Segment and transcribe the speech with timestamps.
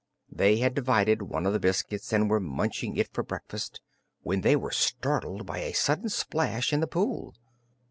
[0.31, 3.81] They had divided one of the biscuits and were munching it for breakfast
[4.23, 7.35] when they were startled by a sudden splash in the pool.